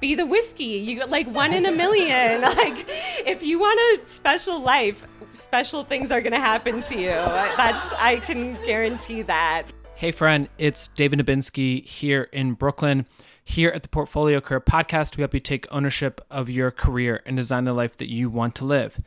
[0.00, 0.64] be the whiskey.
[0.64, 2.42] You like one in a million.
[2.42, 2.86] like
[3.26, 7.08] if you want a special life, special things are going to happen to you.
[7.08, 9.64] That's I can guarantee that.
[9.96, 13.06] Hey friend, it's David Nebinski here in Brooklyn.
[13.46, 17.36] Here at the Portfolio Career Podcast, we help you take ownership of your career and
[17.36, 18.98] design the life that you want to live.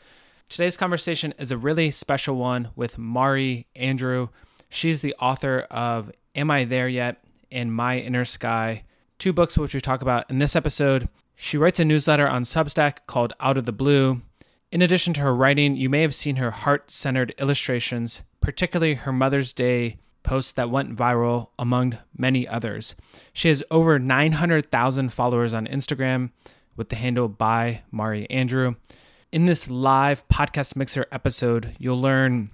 [0.48, 4.30] Today's conversation is a really special one with Mari Andrew.
[4.70, 7.18] She's the author of Am I There Yet?
[7.52, 8.84] and My Inner Sky,
[9.18, 11.10] two books which we talk about in this episode.
[11.36, 14.21] She writes a newsletter on Substack called Out of the Blue.
[14.71, 19.14] In addition to her writing, you may have seen her heart centered illustrations, particularly her
[19.14, 22.96] Mother's Day post that went viral among many others.
[23.34, 26.32] She has over 900,000 followers on Instagram
[26.75, 28.75] with the handle by Mari Andrew.
[29.32, 32.50] In this live podcast mixer episode, you'll learn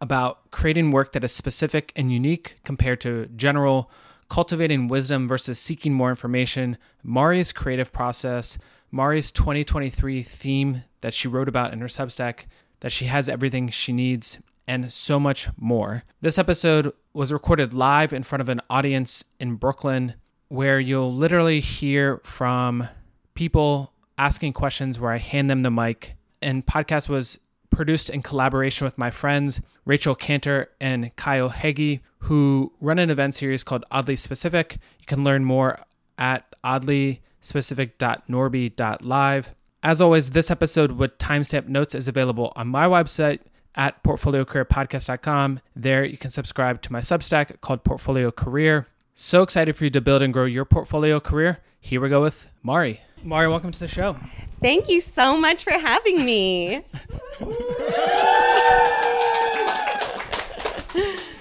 [0.00, 3.90] about creating work that is specific and unique compared to general,
[4.28, 8.58] cultivating wisdom versus seeking more information, Mari's creative process,
[8.90, 12.46] Mari's 2023 theme that she wrote about in her Substack,
[12.80, 16.04] that she has everything she needs, and so much more.
[16.20, 20.14] This episode was recorded live in front of an audience in Brooklyn
[20.48, 22.88] where you'll literally hear from
[23.34, 26.16] people asking questions where I hand them the mic.
[26.40, 27.38] And podcast was
[27.78, 33.36] produced in collaboration with my friends Rachel Cantor and Kyle Heggie, who run an event
[33.36, 34.78] series called Oddly Specific.
[34.98, 35.78] You can learn more
[36.18, 39.54] at oddlyspecific.norby.live.
[39.84, 43.38] As always, this episode with timestamp notes is available on my website
[43.76, 45.60] at portfoliocareerpodcast.com.
[45.76, 48.88] There you can subscribe to my Substack called Portfolio Career.
[49.14, 51.60] So excited for you to build and grow your portfolio career.
[51.80, 53.02] Here we go with Mari.
[53.22, 54.16] Mari, welcome to the show.
[54.60, 56.84] Thank you so much for having me.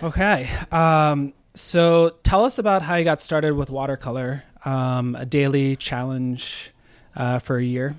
[0.04, 0.50] Okay.
[0.72, 6.72] Um, so tell us about how you got started with watercolor, um, a daily challenge
[7.16, 7.96] uh, for a year.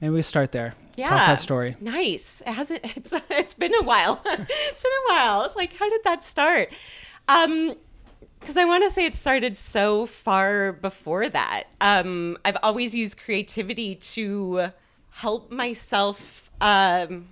[0.00, 0.74] Maybe we start there.
[0.96, 1.06] Yeah.
[1.06, 1.76] Tell us that story.
[1.80, 2.42] Nice.
[2.46, 4.20] It hasn't it's it's been a while.
[4.24, 5.44] it's been a while.
[5.44, 6.70] It's like how did that start?
[7.28, 7.74] Um
[8.42, 11.64] because I want to say it started so far before that.
[11.80, 14.72] Um, I've always used creativity to
[15.10, 17.28] help myself, um,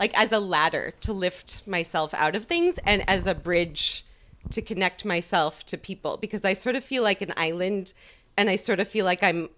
[0.00, 4.04] like as a ladder to lift myself out of things and as a bridge
[4.50, 7.92] to connect myself to people because I sort of feel like an island
[8.36, 9.50] and I sort of feel like I'm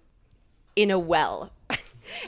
[0.75, 1.53] in a well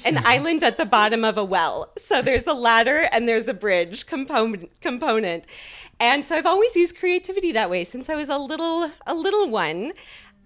[0.05, 1.91] an island at the bottom of a well.
[1.97, 5.45] So there's a ladder and there's a bridge component component.
[5.99, 9.49] And so I've always used creativity that way since I was a little a little
[9.49, 9.93] one.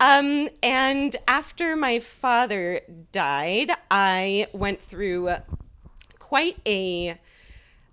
[0.00, 2.80] Um, and after my father
[3.12, 5.30] died, I went through
[6.18, 7.18] quite a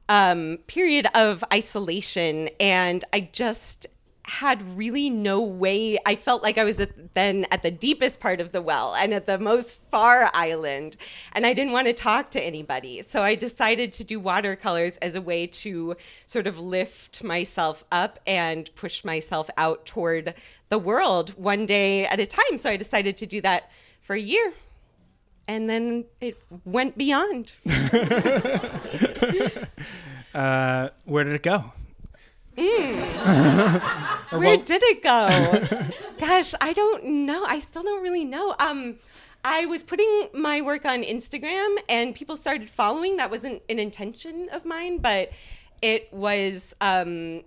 [0.09, 3.87] um, period of isolation, and I just
[4.31, 5.97] had really no way.
[6.05, 9.13] I felt like I was at, then at the deepest part of the well and
[9.13, 10.95] at the most far island,
[11.33, 13.01] and I didn't want to talk to anybody.
[13.01, 18.19] So I decided to do watercolors as a way to sort of lift myself up
[18.25, 20.33] and push myself out toward
[20.69, 22.57] the world one day at a time.
[22.57, 23.69] So I decided to do that
[23.99, 24.53] for a year.
[25.45, 27.51] And then it went beyond.
[30.33, 31.73] uh, where did it go?
[32.57, 33.81] Mm.
[34.39, 35.27] Where did it go?
[36.19, 37.45] Gosh, I don't know.
[37.45, 38.55] I still don't really know.
[38.59, 38.95] Um,
[39.43, 43.17] I was putting my work on Instagram and people started following.
[43.17, 45.31] That wasn't an intention of mine, but
[45.81, 47.41] it was um,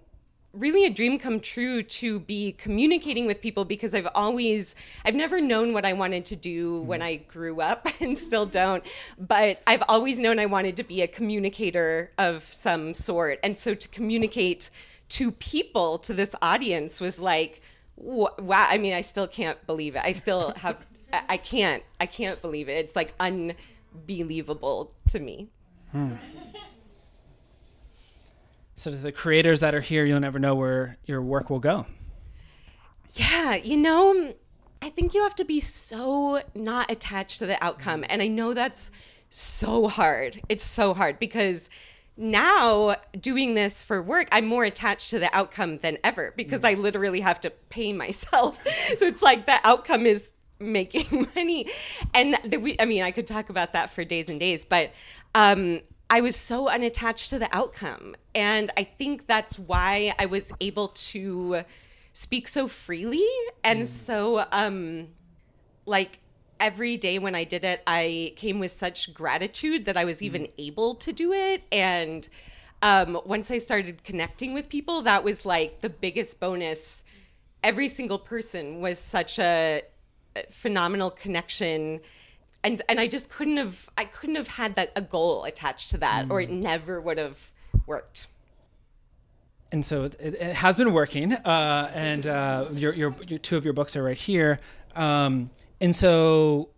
[0.55, 5.41] really a dream come true to be communicating with people because I've always I've never
[5.41, 8.85] known what I wanted to do when I grew up and still don't
[9.19, 13.75] but I've always known I wanted to be a communicator of some sort and so
[13.75, 14.71] to communicate
[15.15, 17.63] to people to this audience was like
[17.97, 22.41] wow I mean I still can't believe it I still have I can't I can't
[22.43, 25.49] believe it it's like unbelievable to me
[25.93, 26.15] hmm.
[28.77, 31.87] So to the creators that are here, you'll never know where your work will go.
[33.13, 34.35] Yeah, you know,
[34.83, 38.05] I think you have to be so not attached to the outcome.
[38.09, 38.91] And I know that's
[39.31, 40.41] so hard.
[40.49, 41.71] It's so hard because
[42.17, 46.75] now doing this for work, I'm more attached to the outcome than ever because I
[46.75, 48.59] literally have to pay myself.
[48.97, 50.31] so it's like the outcome is
[50.61, 51.69] making money.
[52.13, 54.93] And the, we, I mean, I could talk about that for days and days, but
[55.35, 58.15] um, I was so unattached to the outcome.
[58.35, 61.65] And I think that's why I was able to
[62.15, 63.27] speak so freely
[63.65, 63.87] and mm.
[63.87, 65.09] so um
[65.85, 66.21] like
[66.61, 70.43] every day when I did it I came with such gratitude that I was even
[70.43, 70.51] mm.
[70.59, 71.63] able to do it.
[71.73, 72.29] And
[72.83, 77.05] um once I started connecting with people that was like the biggest bonus.
[77.63, 79.83] Every single person was such a
[80.51, 82.01] phenomenal connection.
[82.63, 85.99] And and I just couldn't have I couldn't have had that a goal attached to
[85.99, 87.51] that, or it never would have
[87.87, 88.27] worked.
[89.75, 93.57] and so it, it, it has been working uh, and uh, your, your, your two
[93.57, 94.61] of your books are right here.
[94.95, 95.51] Um,
[95.85, 96.71] and so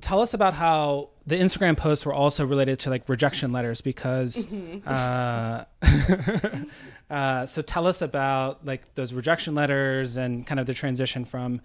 [0.00, 4.46] tell us about how the instagram posts were also related to like rejection letters because
[4.86, 5.64] uh,
[7.10, 11.60] uh, so tell us about like those rejection letters and kind of the transition from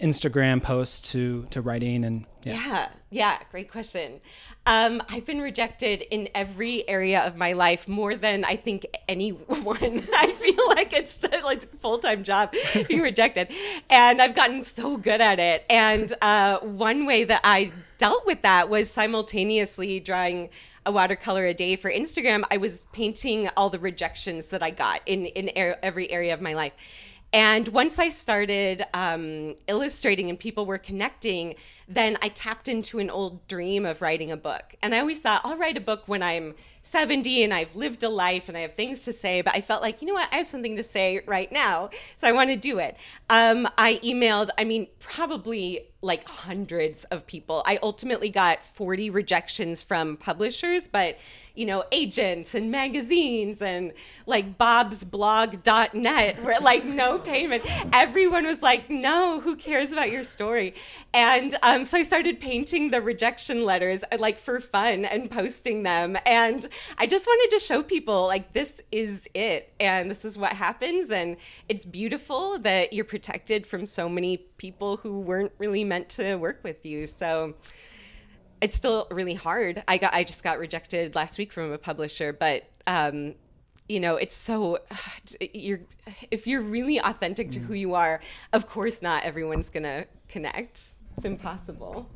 [0.00, 4.20] instagram posts to to writing and yeah, Yeah, yeah, great question.
[4.66, 9.46] Um, I've been rejected in every area of my life more than I think anyone.
[10.14, 12.54] I feel like it's like a full time job
[12.86, 13.48] being rejected,
[13.90, 15.64] and I've gotten so good at it.
[15.68, 20.50] And uh, one way that I dealt with that was simultaneously drawing
[20.84, 22.44] a watercolor a day for Instagram.
[22.52, 26.40] I was painting all the rejections that I got in in er- every area of
[26.40, 26.74] my life.
[27.32, 31.56] And once I started um, illustrating and people were connecting,
[31.88, 34.74] then I tapped into an old dream of writing a book.
[34.82, 38.08] And I always thought, I'll write a book when I'm 70 and I've lived a
[38.08, 39.40] life and I have things to say.
[39.40, 41.90] But I felt like, you know what, I have something to say right now.
[42.16, 42.96] So I want to do it.
[43.30, 47.62] Um, I emailed, I mean, probably like hundreds of people.
[47.66, 51.18] I ultimately got 40 rejections from publishers, but
[51.54, 53.92] you know, agents and magazines and
[54.26, 57.64] like bobsblog.net were like no payment.
[57.92, 60.74] Everyone was like, no, who cares about your story?
[61.12, 65.82] And um, so I started painting the rejection letters uh, like for fun and posting
[65.82, 66.16] them.
[66.24, 70.52] And I just wanted to show people like this is it and this is what
[70.52, 71.10] happens.
[71.10, 71.36] And
[71.68, 76.60] it's beautiful that you're protected from so many people who weren't really meant to work
[76.62, 77.06] with you.
[77.06, 77.54] So,
[78.60, 79.82] it's still really hard.
[79.86, 83.34] I got I just got rejected last week from a publisher, but um,
[83.88, 84.78] you know, it's so
[85.52, 85.80] you're
[86.30, 88.20] if you're really authentic to who you are,
[88.52, 90.92] of course not everyone's going to connect.
[91.16, 92.08] It's impossible.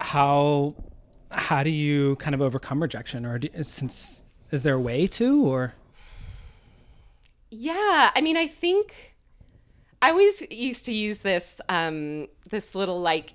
[0.00, 0.74] how
[1.30, 5.44] how do you kind of overcome rejection or do, since is there a way to
[5.46, 5.74] or
[7.50, 9.14] Yeah, I mean, I think
[10.02, 13.34] I always used to use this um, this little like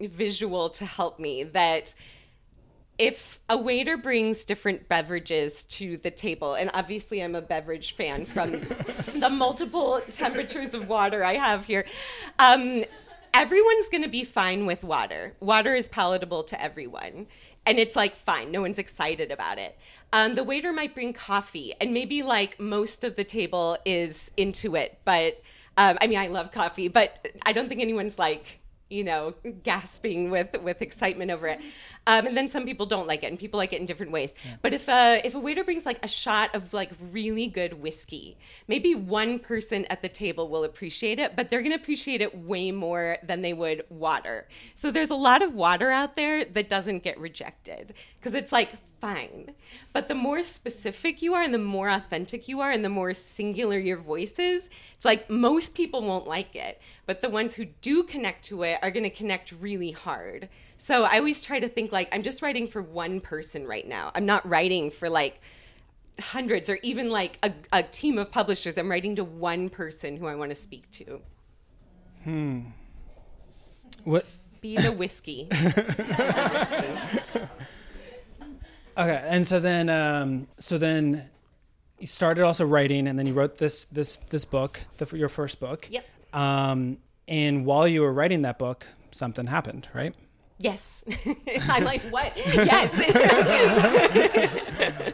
[0.00, 1.94] visual to help me that
[2.98, 8.26] if a waiter brings different beverages to the table, and obviously I'm a beverage fan
[8.26, 8.50] from
[9.14, 11.86] the multiple temperatures of water I have here,
[12.38, 12.84] um,
[13.32, 15.34] everyone's going to be fine with water.
[15.40, 17.26] Water is palatable to everyone.
[17.66, 19.78] And it's like, fine, no one's excited about it.
[20.12, 24.76] Um, the waiter might bring coffee, and maybe like most of the table is into
[24.76, 24.98] it.
[25.04, 25.42] But
[25.76, 28.59] um, I mean, I love coffee, but I don't think anyone's like,
[28.90, 31.60] you know, gasping with with excitement over it.
[32.06, 34.34] Um, and then some people don't like it, and people like it in different ways.
[34.62, 38.36] But if a if a waiter brings like a shot of like really good whiskey,
[38.68, 42.36] maybe one person at the table will appreciate it, but they're going to appreciate it
[42.36, 44.48] way more than they would water.
[44.74, 48.70] So there's a lot of water out there that doesn't get rejected because it's like
[49.00, 49.54] fine.
[49.92, 53.14] But the more specific you are and the more authentic you are and the more
[53.14, 56.80] singular your voice is, it's like most people won't like it.
[57.06, 60.48] But the ones who do connect to it are going to connect really hard.
[60.76, 64.12] So I always try to think like I'm just writing for one person right now.
[64.14, 65.40] I'm not writing for like
[66.20, 68.76] hundreds or even like a, a team of publishers.
[68.76, 71.20] I'm writing to one person who I want to speak to.
[72.24, 72.60] Hmm
[74.04, 74.26] what
[74.60, 75.48] Be the whiskey.
[79.00, 81.30] Okay, and so then, um, so then,
[81.98, 85.58] you started also writing, and then you wrote this this this book, the, your first
[85.60, 85.88] book.
[85.90, 86.04] Yep.
[86.32, 90.14] Um, and while you were writing that book, something happened, right?
[90.58, 91.04] Yes.
[91.68, 92.36] I'm like, what?
[92.36, 92.92] Yes.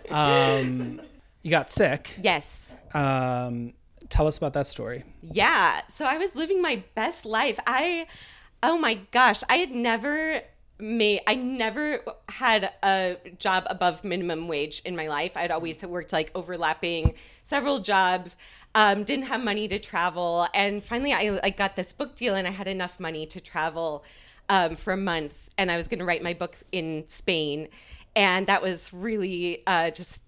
[0.10, 1.02] Um,
[1.42, 2.16] you got sick.
[2.22, 2.74] yes.
[2.94, 3.74] Um,
[4.08, 5.04] tell us about that story.
[5.20, 5.82] Yeah.
[5.88, 7.58] So I was living my best life.
[7.66, 8.06] I,
[8.62, 10.40] oh my gosh, I had never
[10.78, 15.32] made, I never had a job above minimum wage in my life.
[15.36, 18.36] I'd always worked like overlapping several jobs.
[18.74, 22.46] Um, didn't have money to travel, and finally, I, I got this book deal, and
[22.46, 24.04] I had enough money to travel
[24.50, 27.68] um, for a month, and I was going to write my book in Spain,
[28.14, 30.22] and that was really uh, just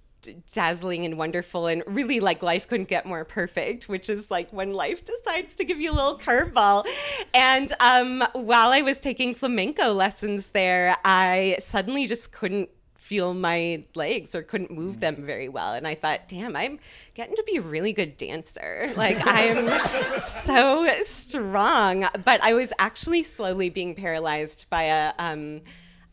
[0.52, 4.73] dazzling and wonderful and really like life couldn't get more perfect which is like when
[4.73, 6.87] life decides to give you a little curveball.
[7.35, 12.70] And um, while i was taking flamenco lessons there i suddenly just couldn't
[13.08, 15.73] feel my legs or couldn't move them very well.
[15.73, 16.78] And i thought damn i'm
[17.14, 18.92] getting to be a really good dancer.
[18.97, 22.06] Like i'm so strong.
[22.25, 25.62] But i was actually slowly being paralyzed by a um,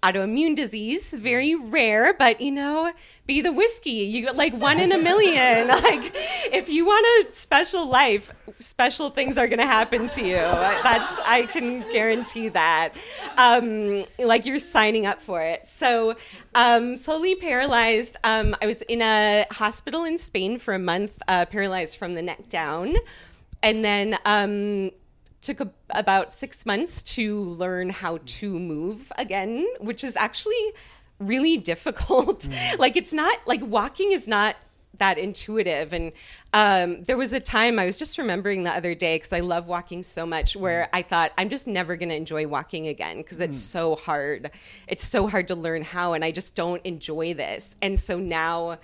[0.03, 2.91] autoimmune disease, very rare, but you know,
[3.25, 3.89] be the whiskey.
[3.89, 5.67] You like one in a million.
[5.67, 6.11] like
[6.51, 10.35] if you want a special life, special things are going to happen to you.
[10.35, 12.93] That's I can guarantee that.
[13.37, 15.67] Um, like you're signing up for it.
[15.67, 16.15] So
[16.53, 18.17] um, slowly paralyzed.
[18.23, 22.21] Um, I was in a hospital in Spain for a month, uh, paralyzed from the
[22.21, 22.95] neck down,
[23.63, 24.91] and then um,
[25.45, 30.73] took a, about six months to learn how to move again, which is actually
[31.19, 32.41] really difficult.
[32.41, 32.79] Mm.
[32.79, 34.55] like it's not like walking is not
[34.99, 35.93] that intuitive.
[35.93, 36.11] And
[36.53, 39.67] um, there was a time I was just remembering the other day because I love
[39.67, 43.39] walking so much where I thought I'm just never going to enjoy walking again because
[43.39, 43.61] it's mm.
[43.61, 44.51] so hard.
[44.87, 47.75] It's so hard to learn how, and I just don't enjoy this.
[47.81, 48.79] And so now,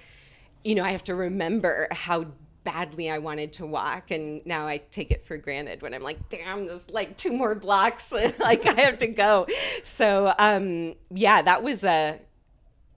[0.63, 2.25] you know, I have to remember how
[2.63, 6.29] badly I wanted to walk and now I take it for granted when I'm like
[6.29, 9.47] damn there's like two more blocks like I have to go.
[9.83, 12.19] So um yeah that was a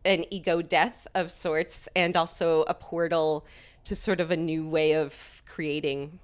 [0.04, 3.47] an ego death of sorts and also a portal
[3.85, 6.18] to sort of a new way of creating.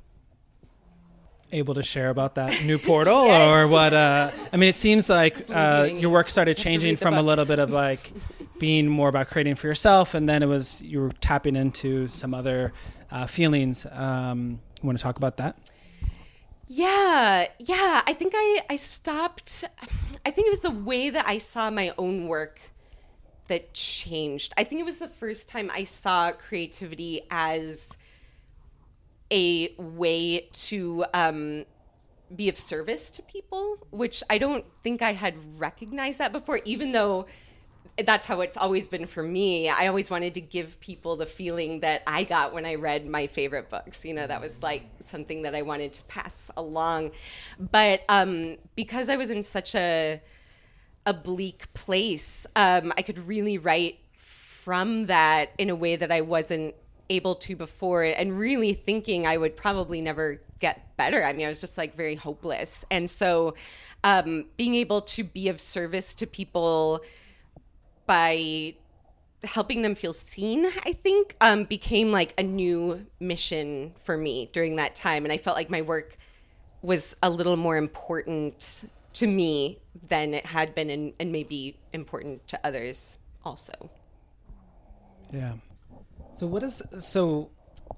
[1.52, 3.50] Able to share about that new portal yeah.
[3.50, 7.22] or what uh i mean it seems like uh your work started changing from a
[7.22, 8.12] little bit of like
[8.60, 12.34] being more about creating for yourself and then it was you were tapping into some
[12.34, 12.72] other
[13.10, 13.86] uh, feelings.
[13.90, 15.58] Um, you want to talk about that?
[16.68, 18.02] Yeah, yeah.
[18.06, 19.64] I think I I stopped.
[20.24, 22.60] I think it was the way that I saw my own work
[23.48, 24.54] that changed.
[24.56, 27.96] I think it was the first time I saw creativity as
[29.32, 31.64] a way to um,
[32.34, 36.92] be of service to people, which I don't think I had recognized that before, even
[36.92, 37.26] though
[38.04, 39.68] that's how it's always been for me.
[39.68, 43.26] I always wanted to give people the feeling that I got when I read my
[43.26, 44.04] favorite books.
[44.04, 47.12] You know, that was like something that I wanted to pass along.
[47.58, 50.20] But um, because I was in such a
[51.06, 56.20] a bleak place, um, I could really write from that in a way that I
[56.20, 56.74] wasn't
[57.08, 61.24] able to before and really thinking I would probably never get better.
[61.24, 62.84] I mean, I was just like very hopeless.
[62.90, 63.54] And so
[64.04, 67.02] um, being able to be of service to people
[68.10, 68.74] by
[69.44, 74.76] helping them feel seen i think um, became like a new mission for me during
[74.76, 75.24] that time.
[75.24, 76.16] And i felt like my work
[76.82, 82.46] was a little more important to me than it had been and, and maybe important
[82.48, 83.90] to others also.
[85.32, 85.54] Yeah.
[86.32, 87.50] So what is so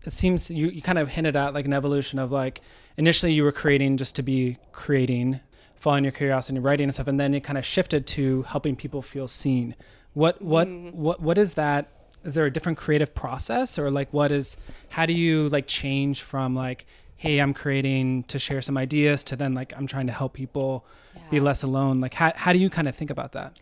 [0.05, 2.61] it seems you, you kind of hinted at like an evolution of like
[2.97, 5.41] initially you were creating just to be creating
[5.77, 9.03] following your curiosity writing and stuff and then it kind of shifted to helping people
[9.03, 9.75] feel seen
[10.15, 10.93] what what mm.
[10.95, 11.89] what what is that?
[12.25, 14.57] Is there a different creative process or like what is
[14.91, 16.87] how do you like change from like
[17.23, 20.85] hey i'm creating to share some ideas to then like i'm trying to help people
[21.15, 21.23] yeah.
[21.31, 23.57] be less alone like how, how do you kind of think about that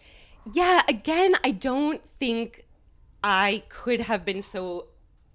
[0.54, 2.64] yeah again i don't think
[3.22, 4.86] i could have been so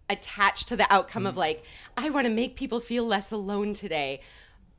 [0.09, 1.29] attached to the outcome mm.
[1.29, 1.63] of like
[1.97, 4.19] i want to make people feel less alone today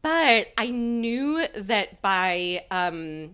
[0.02, 3.30] but i knew that by um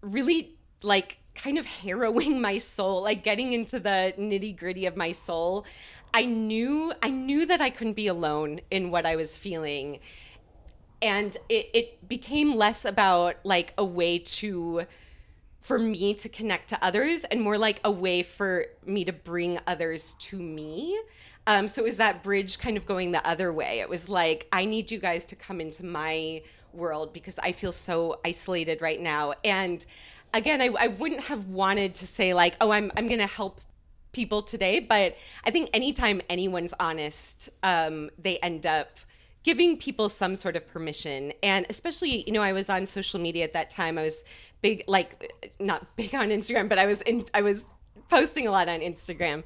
[0.00, 5.12] really like kind of harrowing my soul, like getting into the nitty gritty of my
[5.12, 5.64] soul.
[6.12, 9.98] I knew I knew that I couldn't be alone in what I was feeling.
[11.02, 14.86] And it, it became less about like a way to
[15.60, 19.58] for me to connect to others and more like a way for me to bring
[19.66, 20.98] others to me.
[21.46, 23.80] Um, so it was that bridge kind of going the other way.
[23.80, 26.42] It was like, I need you guys to come into my
[26.74, 29.32] world because I feel so isolated right now.
[29.42, 29.84] And
[30.34, 33.60] again, I, I wouldn't have wanted to say like, oh, I'm I'm gonna help
[34.12, 38.98] people today, but I think anytime anyone's honest, um, they end up
[39.42, 41.32] giving people some sort of permission.
[41.42, 43.96] And especially you know i was on social media at that time.
[43.96, 44.24] I was
[44.62, 47.66] big like not big on instagram but i was in i was
[48.08, 49.44] posting a lot on instagram.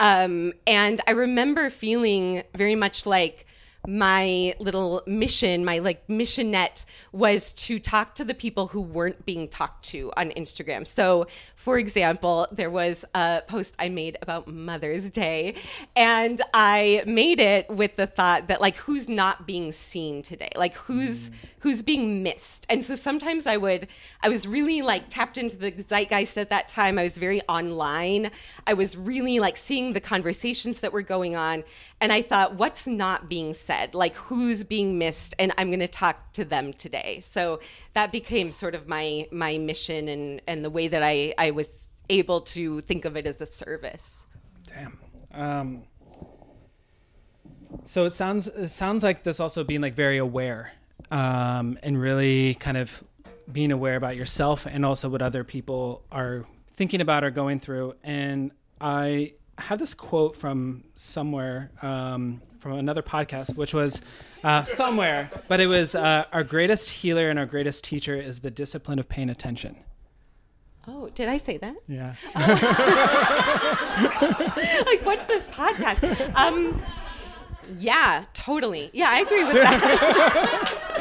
[0.00, 3.46] Um, and i remember feeling very much like
[3.86, 9.48] my little mission, my like missionette was to talk to the people who weren't being
[9.48, 10.86] talked to on Instagram.
[10.86, 15.56] So, for example, there was a post I made about Mother's Day,
[15.96, 20.50] and I made it with the thought that like who's not being seen today?
[20.54, 21.34] Like who's mm.
[21.60, 22.66] who's being missed?
[22.68, 23.88] And so sometimes I would
[24.22, 27.00] I was really like tapped into the zeitgeist at that time.
[27.00, 28.30] I was very online.
[28.64, 31.64] I was really like seeing the conversations that were going on,
[32.00, 35.80] and I thought what's not being said said, like who's being missed, and I'm going
[35.80, 37.20] to talk to them today.
[37.22, 37.60] So
[37.94, 41.88] that became sort of my my mission and and the way that I I was
[42.08, 44.26] able to think of it as a service.
[44.66, 44.98] Damn.
[45.32, 45.82] Um,
[47.84, 50.72] so it sounds it sounds like this also being like very aware
[51.10, 53.02] um, and really kind of
[53.50, 57.94] being aware about yourself and also what other people are thinking about or going through.
[58.02, 64.00] And I have this quote from somewhere, um, from another podcast, which was
[64.44, 68.50] uh, somewhere, but it was uh, our greatest healer and our greatest teacher is the
[68.50, 69.76] discipline of paying attention.
[70.88, 71.76] Oh, did I say that?
[71.86, 72.14] Yeah.
[74.86, 76.34] like, what's this podcast?
[76.34, 76.82] Um,
[77.78, 78.90] yeah, totally.
[78.92, 80.88] Yeah, I agree with that.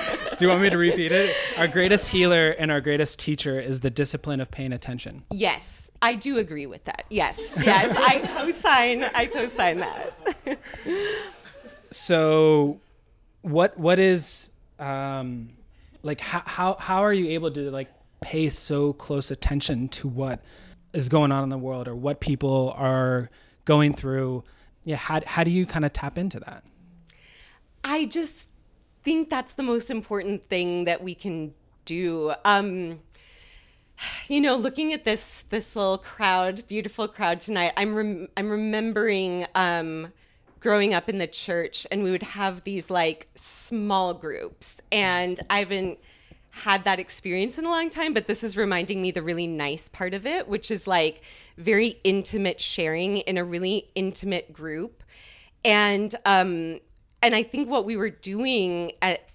[0.41, 1.35] Do you want me to repeat it?
[1.55, 5.23] Our greatest healer and our greatest teacher is the discipline of paying attention.
[5.29, 7.05] yes, I do agree with that.
[7.11, 9.03] Yes, yes, I co-sign.
[9.03, 10.59] I co-sign that.
[11.91, 12.79] So,
[13.43, 15.49] what what is um,
[16.01, 20.41] like how how how are you able to like pay so close attention to what
[20.91, 23.29] is going on in the world or what people are
[23.65, 24.43] going through?
[24.85, 26.63] Yeah, how how do you kind of tap into that?
[27.83, 28.47] I just
[29.03, 31.53] think that's the most important thing that we can
[31.85, 32.33] do.
[32.45, 32.99] Um,
[34.27, 39.45] you know, looking at this this little crowd, beautiful crowd tonight, I'm rem- I'm remembering
[39.55, 40.11] um,
[40.59, 45.59] growing up in the church, and we would have these like small groups, and I
[45.59, 45.99] haven't
[46.53, 49.87] had that experience in a long time, but this is reminding me the really nice
[49.87, 51.21] part of it, which is like
[51.57, 55.03] very intimate sharing in a really intimate group,
[55.63, 56.79] and um,
[57.21, 59.29] and I think what we were doing at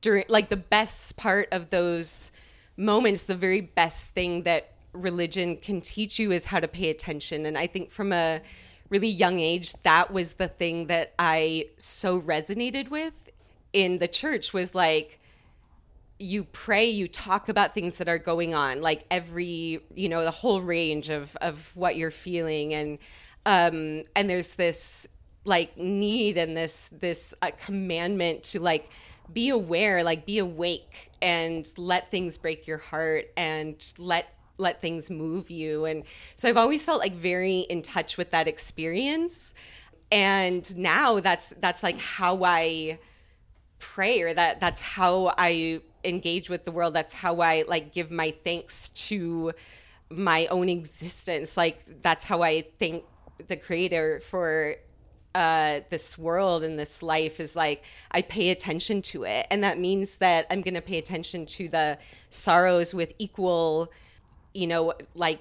[0.00, 2.30] during like the best part of those
[2.76, 7.46] moments, the very best thing that religion can teach you is how to pay attention.
[7.46, 8.40] And I think from a
[8.88, 13.30] really young age, that was the thing that I so resonated with
[13.72, 15.18] in the church was like,
[16.18, 20.30] you pray, you talk about things that are going on, like every, you know, the
[20.30, 22.74] whole range of, of what you're feeling.
[22.74, 22.98] And,
[23.44, 25.08] um, and there's this
[25.44, 28.88] like need and this, this uh, commandment to like,
[29.32, 35.10] be aware like be awake and let things break your heart and let let things
[35.10, 35.84] move you.
[35.86, 36.04] And
[36.36, 39.54] so i've always felt like very in touch with that experience.
[40.10, 42.98] And now that's that's like how i
[43.78, 46.94] pray or that that's how i engage with the world.
[46.94, 49.52] That's how i like give my thanks to
[50.10, 51.56] my own existence.
[51.56, 53.04] Like that's how i thank
[53.48, 54.76] the creator for
[55.34, 59.78] uh, this world and this life is like I pay attention to it, and that
[59.78, 61.98] means that I'm going to pay attention to the
[62.30, 63.90] sorrows with equal,
[64.54, 65.40] you know, like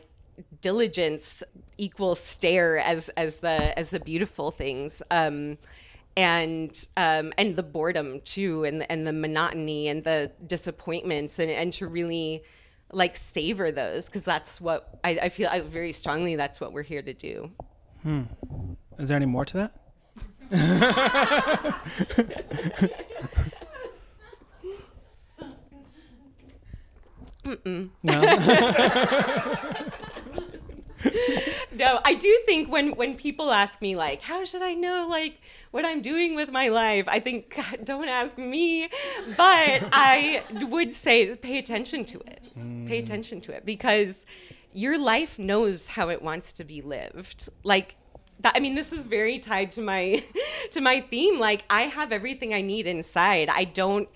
[0.62, 1.43] diligence,
[1.77, 5.04] equal stare as as the as the beautiful things.
[5.12, 5.58] Um,
[6.17, 11.71] and um, and the boredom too, and and the monotony and the disappointments, and and
[11.73, 12.43] to really
[12.91, 16.36] like savor those because that's what I, I feel I, very strongly.
[16.36, 17.51] That's what we're here to do.
[18.04, 18.23] Hmm.
[18.97, 19.81] Is there any more to that?
[27.46, 27.90] Mm-mm.
[28.04, 28.22] No.
[31.76, 35.42] no, I do think when when people ask me like, how should I know like
[35.72, 37.06] what I'm doing with my life?
[37.08, 38.90] I think God, don't ask me,
[39.38, 42.42] but I would say pay attention to it.
[42.54, 43.04] Pay mm.
[43.04, 44.26] attention to it because
[44.74, 47.50] your life knows how it wants to be lived.
[47.64, 47.96] Like
[48.41, 50.23] that, I mean, this is very tied to my
[50.71, 51.39] to my theme.
[51.39, 53.49] Like I have everything I need inside.
[53.49, 54.10] I don't.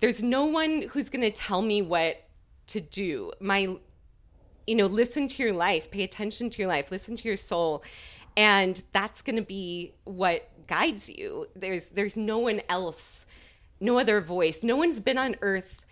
[0.00, 2.24] There's no one who's going to tell me what
[2.68, 3.32] to do.
[3.40, 3.76] My
[4.66, 7.82] you know, listen to your life, pay attention to your life, listen to your soul,
[8.36, 11.46] and that's going to be what guides you.
[11.56, 13.26] There's there's no one else,
[13.80, 14.62] no other voice.
[14.62, 15.84] No one's been on earth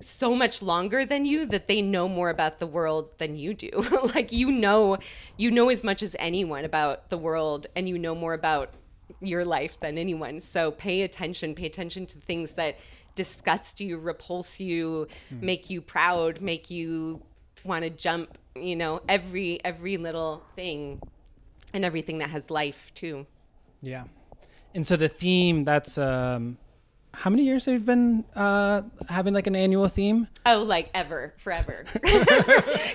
[0.00, 3.70] so much longer than you that they know more about the world than you do.
[4.14, 4.98] like you know,
[5.36, 8.74] you know as much as anyone about the world and you know more about
[9.20, 10.40] your life than anyone.
[10.40, 12.78] So pay attention, pay attention to things that
[13.14, 15.42] disgust you, repulse you, mm.
[15.42, 17.22] make you proud, make you
[17.64, 21.00] want to jump, you know, every every little thing
[21.72, 23.26] and everything that has life too.
[23.82, 24.04] Yeah.
[24.74, 26.58] And so the theme that's um
[27.16, 30.28] how many years have you been uh, having like an annual theme?
[30.44, 31.84] Oh, like ever, forever.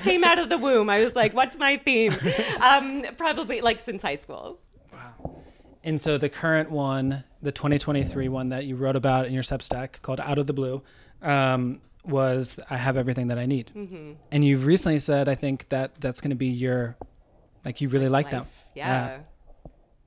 [0.03, 0.91] Came out of the womb.
[0.91, 2.13] I was like, "What's my theme?"
[2.61, 4.59] Um, probably like since high school.
[4.93, 5.41] Wow.
[5.83, 10.03] And so the current one, the 2023 one that you wrote about in your Substack
[10.03, 10.83] called "Out of the Blue,"
[11.23, 14.11] um, was "I have everything that I need." Mm-hmm.
[14.31, 16.95] And you've recently said, I think that that's going to be your,
[17.65, 18.31] like, you really like Life.
[18.33, 18.45] that.
[18.75, 18.87] Yeah.
[18.87, 19.19] yeah.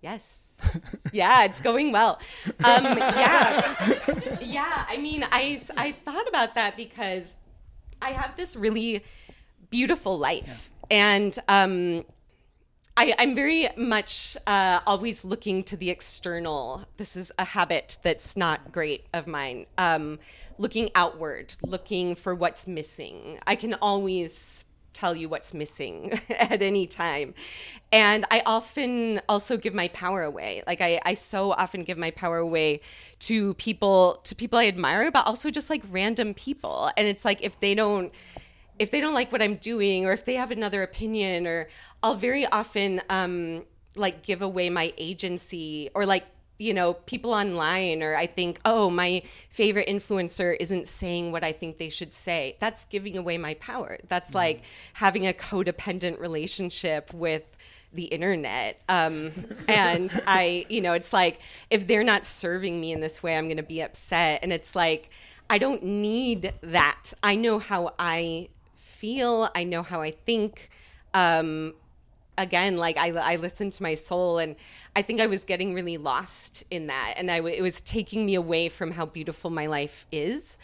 [0.04, 0.44] Yes
[1.12, 2.20] yeah, it's going well.
[2.64, 4.84] Um, yeah, yeah.
[4.88, 7.36] I mean, I I thought about that because
[8.00, 9.04] I have this really
[9.70, 10.96] beautiful life, yeah.
[10.96, 12.04] and um,
[12.96, 16.86] I, I'm very much uh, always looking to the external.
[16.96, 19.66] This is a habit that's not great of mine.
[19.78, 20.18] Um,
[20.58, 23.40] looking outward, looking for what's missing.
[23.46, 27.34] I can always tell you what's missing at any time.
[27.92, 30.62] And I often also give my power away.
[30.66, 32.80] Like I, I so often give my power away
[33.20, 36.90] to people to people I admire, but also just like random people.
[36.96, 38.12] And it's like if they don't
[38.78, 41.68] if they don't like what I'm doing or if they have another opinion or
[42.02, 43.64] I'll very often um
[43.96, 46.24] like give away my agency or like
[46.58, 51.52] you know people online or I think oh my favorite influencer isn't saying what I
[51.52, 52.56] think they should say.
[52.60, 53.98] That's giving away my power.
[54.08, 54.36] That's mm.
[54.36, 54.62] like
[54.94, 57.44] having a codependent relationship with
[57.92, 58.80] the internet.
[58.88, 59.32] Um,
[59.68, 61.40] and i you know it's like
[61.70, 64.40] if they're not serving me in this way i'm going to be upset.
[64.42, 65.10] And it's like
[65.50, 67.12] i don't need that.
[67.22, 68.48] I know how i
[69.04, 70.70] feel, I know how I think.
[71.12, 71.74] Um,
[72.38, 74.56] again, like I, I listened to my soul, and
[74.96, 78.34] I think I was getting really lost in that, and I it was taking me
[78.34, 80.56] away from how beautiful my life is.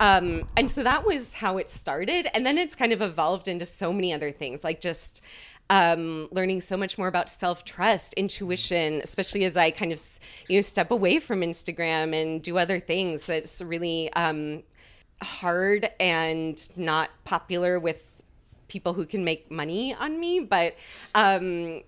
[0.00, 3.66] Um, and so that was how it started, and then it's kind of evolved into
[3.66, 5.22] so many other things, like just
[5.70, 10.00] um, learning so much more about self trust, intuition, especially as I kind of
[10.48, 13.26] you know step away from Instagram and do other things.
[13.26, 14.62] That's really um,
[15.22, 18.07] hard and not popular with
[18.68, 20.76] people who can make money on me, but
[21.14, 21.82] um,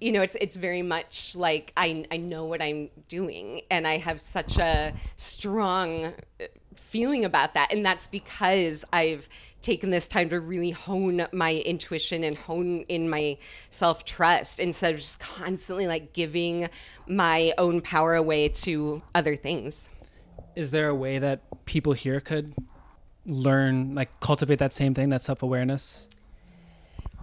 [0.00, 3.98] you know, it's it's very much like I I know what I'm doing, and I
[3.98, 6.14] have such a strong
[6.74, 9.28] feeling about that, and that's because I've
[9.62, 13.38] taken this time to really hone my intuition and hone in my
[13.70, 16.68] self trust instead of just constantly like giving
[17.06, 19.88] my own power away to other things.
[20.54, 22.54] Is there a way that people here could
[23.24, 26.08] learn like cultivate that same thing that self-awareness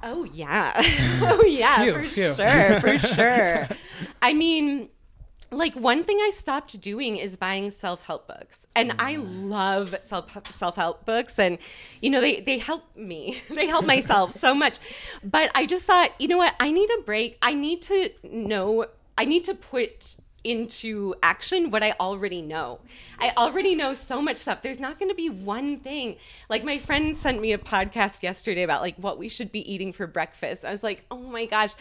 [0.04, 0.74] oh yeah
[1.22, 2.36] oh yeah phew, for phew.
[2.36, 3.68] sure for sure
[4.22, 4.90] i mean
[5.52, 8.68] like one thing I stopped doing is buying self-help books.
[8.76, 9.50] And I mm.
[9.50, 11.58] love self self-help books and
[12.02, 13.42] you know they they help me.
[13.50, 14.78] they help myself so much.
[15.24, 16.56] But I just thought, you know what?
[16.60, 17.38] I need a break.
[17.42, 18.86] I need to know
[19.18, 22.80] I need to put into action what I already know.
[23.20, 24.62] I already know so much stuff.
[24.62, 26.18] There's not going to be one thing.
[26.50, 29.92] Like my friend sent me a podcast yesterday about like what we should be eating
[29.92, 30.64] for breakfast.
[30.66, 31.74] I was like, "Oh my gosh.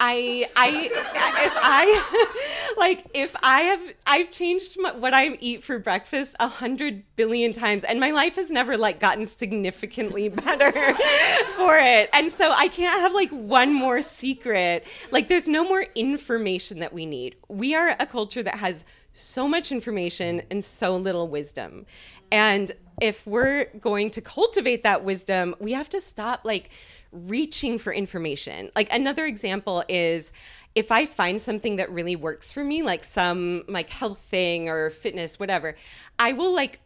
[0.00, 5.78] I I if I like if I have I've changed my, what I eat for
[5.78, 10.72] breakfast a hundred billion times and my life has never like gotten significantly better
[11.56, 12.10] for it.
[12.12, 14.86] And so I can't have like one more secret.
[15.10, 17.36] Like there's no more information that we need.
[17.48, 21.86] We are a culture that has so much information and so little wisdom.
[22.30, 26.70] And if we're going to cultivate that wisdom, we have to stop like
[27.12, 28.70] reaching for information.
[28.76, 30.32] Like another example is
[30.74, 34.90] if I find something that really works for me, like some like health thing or
[34.90, 35.76] fitness, whatever,
[36.18, 36.80] I will like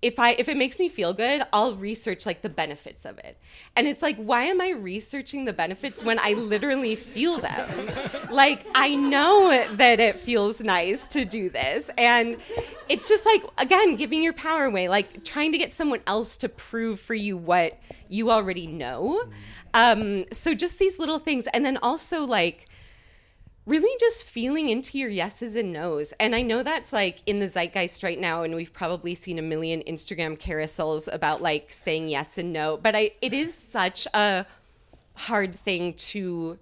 [0.00, 3.36] if I if it makes me feel good, I'll research like the benefits of it.
[3.74, 7.68] And it's like, why am I researching the benefits when I literally feel them?
[8.30, 11.90] like I know that it feels nice to do this.
[11.98, 12.36] And
[12.88, 16.48] it's just like again, giving your power away, like trying to get someone else to
[16.48, 19.24] prove for you what you already know.
[19.74, 21.48] Um, so just these little things.
[21.52, 22.68] And then also like
[23.68, 26.12] really just feeling into your yeses and nos.
[26.18, 29.42] And I know that's like in the zeitgeist right now, and we've probably seen a
[29.42, 34.46] million Instagram carousels about like saying yes and no, but I it is such a
[35.14, 36.58] hard thing to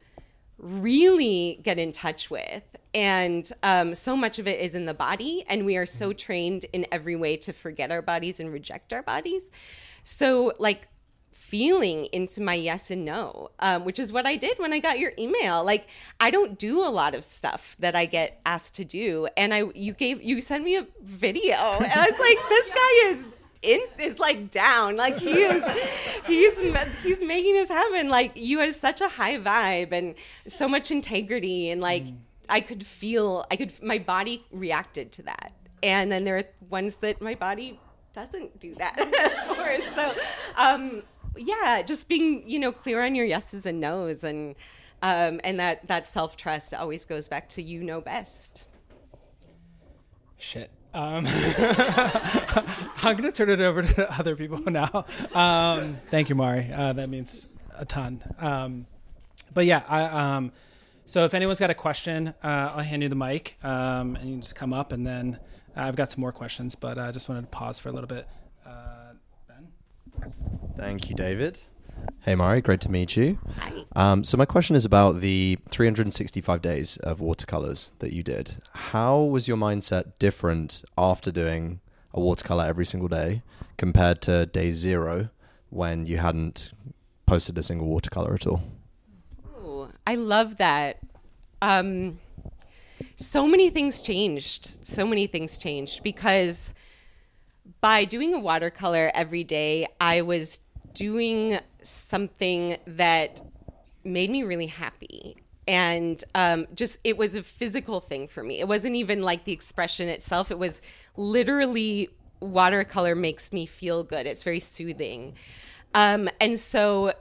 [0.59, 2.65] really get in touch with.
[2.93, 6.65] And um, so much of it is in the body, and we are so trained
[6.73, 9.51] in every way to forget our bodies and reject our bodies.
[10.03, 10.89] So, like,
[11.49, 14.99] feeling into my yes and no, um, which is what I did when I got
[14.99, 15.65] your email.
[15.65, 15.89] Like
[16.21, 19.65] I don't do a lot of stuff that I get asked to do, and I
[19.75, 23.27] you gave you sent me a video, and I was like, this guy is
[23.63, 24.97] in is like down.
[24.97, 25.63] Like he is
[26.27, 26.53] he's
[27.03, 28.09] he's making this happen.
[28.09, 30.15] Like you have such a high vibe and
[30.47, 31.71] so much integrity.
[31.71, 32.17] And like mm.
[32.49, 35.53] i could feel i could my body reacted to that.
[35.83, 37.79] And then there are ones that my body
[38.13, 38.97] doesn't do that
[39.47, 39.95] for.
[39.95, 40.15] So
[40.57, 41.03] um
[41.37, 44.55] yeah, just being you know clear on your yeses and nos, and
[45.03, 48.67] um, and that that self trust always goes back to you know best.
[50.39, 50.71] Shit.
[50.95, 51.27] Um,
[53.03, 55.05] I'm gonna turn it over to other people now.
[55.35, 56.71] Um, thank you, Mari.
[56.73, 58.23] Uh, that means a ton.
[58.39, 58.87] Um,
[59.53, 60.53] but yeah, I, um,
[61.05, 64.35] so if anyone's got a question, uh, I'll hand you the mic, um, and you
[64.35, 65.39] can just come up, and then
[65.77, 68.27] I've got some more questions, but I just wanted to pause for a little bit.
[68.67, 69.06] Uh,
[70.77, 71.59] Thank you, David.
[72.21, 73.39] Hey, Mari, great to meet you.
[73.59, 73.85] Hi.
[73.95, 78.57] Um, so, my question is about the 365 days of watercolors that you did.
[78.73, 81.81] How was your mindset different after doing
[82.13, 83.43] a watercolor every single day
[83.77, 85.29] compared to day zero
[85.71, 86.73] when you hadn't
[87.27, 88.63] posted a single watercolor at all?
[89.61, 90.99] Ooh, I love that.
[91.63, 92.19] Um,
[93.17, 94.79] so many things changed.
[94.87, 96.75] So many things changed because
[97.81, 100.61] by doing a watercolor every day, I was
[100.95, 103.41] doing something that
[104.05, 105.37] made me really happy.
[105.69, 108.61] And um, just, it was a physical thing for me.
[108.61, 110.81] It wasn't even like the expression itself, it was
[111.17, 114.27] literally watercolor makes me feel good.
[114.27, 115.35] It's very soothing.
[115.95, 117.15] Um, and so,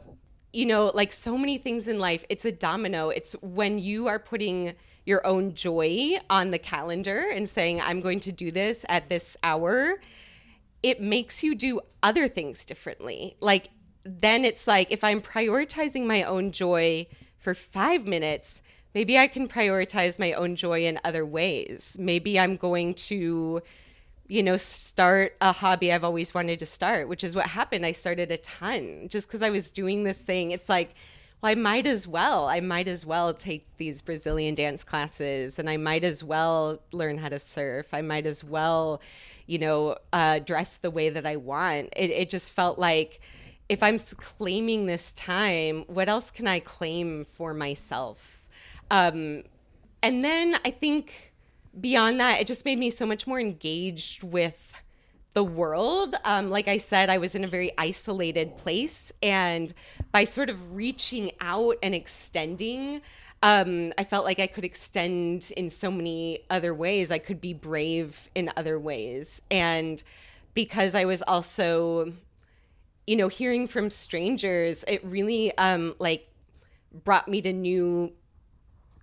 [0.51, 3.09] you know, like so many things in life, it's a domino.
[3.09, 8.19] It's when you are putting your own joy on the calendar and saying, I'm going
[8.21, 10.01] to do this at this hour,
[10.83, 13.35] it makes you do other things differently.
[13.39, 13.69] Like,
[14.03, 17.07] then it's like if I'm prioritizing my own joy
[17.37, 18.61] for five minutes,
[18.93, 21.97] maybe I can prioritize my own joy in other ways.
[21.99, 23.61] Maybe I'm going to,
[24.27, 27.85] you know, start a hobby I've always wanted to start, which is what happened.
[27.85, 30.51] I started a ton just because I was doing this thing.
[30.51, 30.93] It's like,
[31.45, 32.47] well, I might as well.
[32.47, 37.19] I might as well take these Brazilian dance classes and I might as well learn
[37.19, 37.93] how to surf.
[37.93, 38.99] I might as well,
[39.45, 41.89] you know, uh, dress the way that I want.
[41.95, 43.19] It, it just felt like,
[43.69, 48.47] if I'm claiming this time, what else can I claim for myself?
[48.89, 49.43] Um,
[50.01, 51.31] and then I think
[51.79, 54.73] beyond that, it just made me so much more engaged with
[55.35, 56.15] the world.
[56.23, 59.11] Um, like I said, I was in a very isolated place.
[59.21, 59.73] And
[60.11, 63.01] by sort of reaching out and extending,
[63.43, 67.11] um, I felt like I could extend in so many other ways.
[67.11, 69.41] I could be brave in other ways.
[69.51, 70.01] And
[70.53, 72.13] because I was also
[73.07, 76.27] you know, hearing from strangers, it really um, like
[77.03, 78.11] brought me to new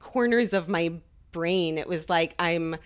[0.01, 0.93] corners of my
[1.31, 1.79] brain.
[1.79, 2.77] It was like I'm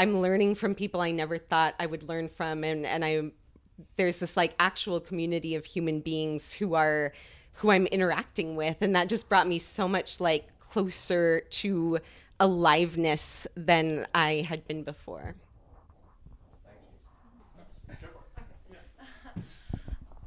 [0.00, 3.32] I'm learning from people I never thought I would learn from, and and I
[3.96, 7.12] there's this like actual community of human beings who are
[7.56, 11.98] who I'm interacting with, and that just brought me so much like closer to
[12.38, 15.34] aliveness than I had been before.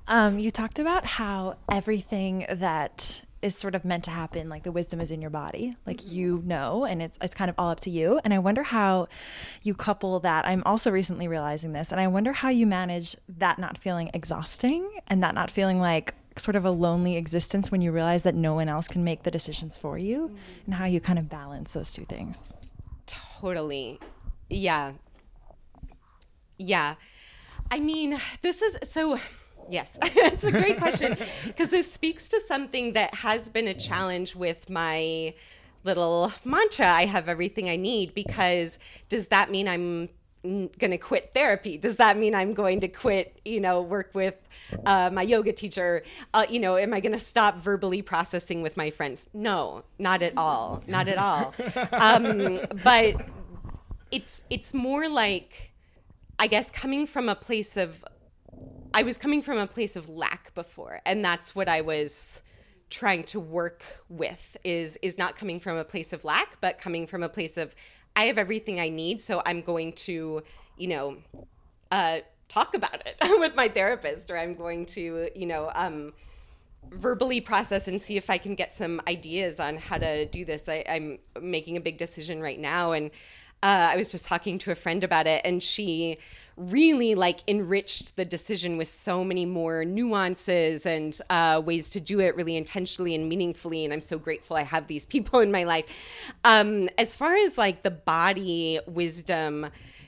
[0.07, 4.71] Um, you talked about how everything that is sort of meant to happen, like the
[4.71, 7.81] wisdom is in your body, like you know, and it's it's kind of all up
[7.81, 8.19] to you.
[8.23, 9.07] And I wonder how
[9.61, 10.47] you couple that.
[10.47, 14.89] I'm also recently realizing this, and I wonder how you manage that not feeling exhausting
[15.07, 18.55] and that not feeling like sort of a lonely existence when you realize that no
[18.55, 20.37] one else can make the decisions for you, mm-hmm.
[20.65, 22.53] and how you kind of balance those two things.
[23.05, 23.99] Totally,
[24.49, 24.93] yeah,
[26.57, 26.95] yeah.
[27.69, 29.19] I mean, this is so
[29.69, 34.35] Yes, it's a great question because this speaks to something that has been a challenge
[34.35, 35.33] with my
[35.83, 40.09] little mantra I have everything I need because does that mean I'm
[40.43, 41.77] going to quit therapy?
[41.77, 44.35] Does that mean I'm going to quit, you know, work with
[44.85, 46.03] uh, my yoga teacher?
[46.33, 49.27] Uh, you know, am I going to stop verbally processing with my friends?
[49.33, 50.83] No, not at all.
[50.87, 51.53] Not at all.
[51.93, 53.15] Um, but
[54.11, 55.71] it's it's more like
[56.37, 58.03] I guess coming from a place of
[58.93, 62.41] I was coming from a place of lack before, and that's what I was
[62.89, 67.07] trying to work with is is not coming from a place of lack, but coming
[67.07, 67.73] from a place of
[68.15, 70.43] I have everything I need, so I'm going to,
[70.77, 71.17] you know,
[71.91, 76.13] uh, talk about it with my therapist, or I'm going to, you know, um,
[76.91, 80.69] verbally process and see if I can get some ideas on how to do this.
[80.69, 83.09] I, I'm making a big decision right now, and
[83.63, 86.17] uh, I was just talking to a friend about it, and she
[86.57, 92.19] really like enriched the decision with so many more nuances and uh, ways to do
[92.19, 93.85] it really intentionally and meaningfully.
[93.85, 95.85] And I'm so grateful I have these people in my life.
[96.43, 99.67] Um, as far as like the body wisdom,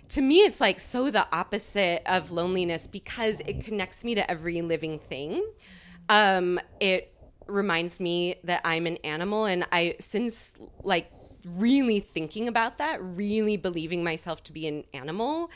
[0.10, 4.62] to me, it's like so the opposite of loneliness because it connects me to every
[4.62, 5.44] living thing.
[6.10, 7.12] Um, it
[7.48, 11.10] reminds me that I'm an animal, and I since like
[11.46, 15.52] really thinking about that, really believing myself to be an animal,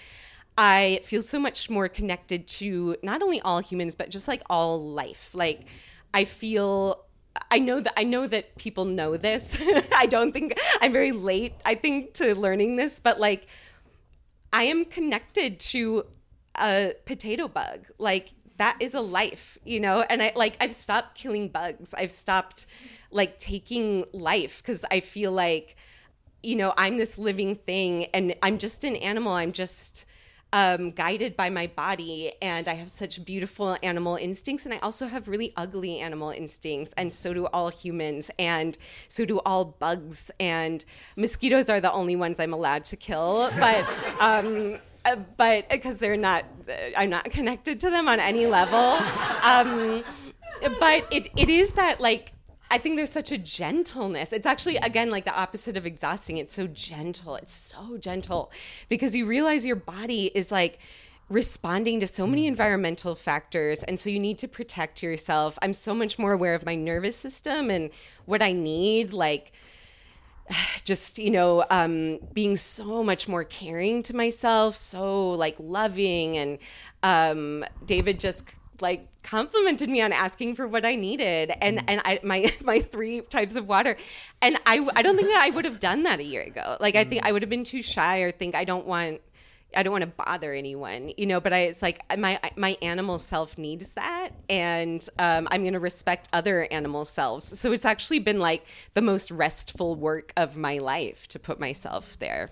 [0.58, 4.92] I feel so much more connected to not only all humans, but just like all
[4.92, 5.30] life.
[5.34, 5.66] Like,
[6.14, 7.06] I feel
[7.52, 9.58] I know that I know that people know this.
[9.96, 13.48] I don't think I'm very late, I think, to learning this, but like
[14.52, 16.06] I am connected to
[16.60, 17.88] a potato bug.
[17.98, 20.06] Like that is a life, you know?
[20.10, 21.94] And I like I've stopped killing bugs.
[21.94, 22.68] I've stopped
[23.10, 25.76] like taking life because I feel like,
[26.44, 29.34] you know, I'm this living thing and I'm just an animal.
[29.34, 30.06] I'm just
[30.52, 35.08] um, guided by my body and I have such beautiful animal instincts and I also
[35.08, 40.32] have really ugly animal instincts and so do all humans and so do all bugs
[40.40, 40.84] and
[41.16, 43.86] mosquitoes are the only ones I'm allowed to kill but
[44.20, 44.80] um,
[45.12, 46.46] uh, but because they're not
[46.96, 48.78] I'm not connected to them on any level
[49.44, 50.04] um,
[50.80, 52.34] but it, it is that like
[52.72, 54.32] I think there's such a gentleness.
[54.32, 56.38] It's actually, again, like the opposite of exhausting.
[56.38, 57.36] It's so gentle.
[57.36, 58.52] It's so gentle
[58.90, 60.78] because you realize your body is like
[61.30, 63.84] responding to so many environmental factors.
[63.84, 65.58] And so you need to protect yourself.
[65.62, 67.90] I'm so much more aware of my nervous system and
[68.26, 69.14] what I need.
[69.14, 69.52] Like,
[70.84, 76.58] just you know um, being so much more caring to myself so like loving and
[77.04, 78.44] um, david just
[78.82, 81.84] like complimented me on asking for what I needed and Mm.
[81.90, 83.98] and I my my three types of water
[84.42, 87.04] and I I don't think I would have done that a year ago like I
[87.04, 87.10] Mm.
[87.10, 89.20] think I would have been too shy or think I don't want
[89.76, 93.20] I don't want to bother anyone you know but I it's like my my animal
[93.20, 98.20] self needs that and um, I'm going to respect other animal selves so it's actually
[98.20, 102.50] been like the most restful work of my life to put myself there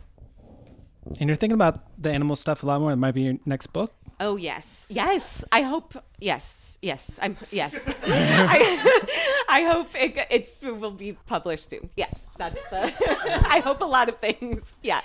[1.19, 2.91] And you're thinking about the animal stuff a lot more.
[2.91, 3.93] It might be your next book.
[4.19, 5.43] Oh yes, yes.
[5.51, 7.19] I hope yes, yes.
[7.21, 7.93] I'm yes.
[8.05, 11.89] I, I hope it, it's it will be published soon.
[11.95, 12.91] Yes, that's the.
[13.47, 14.73] I hope a lot of things.
[14.81, 15.01] Yeah.